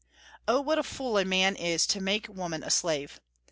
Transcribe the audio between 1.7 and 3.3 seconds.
to make woman a slave!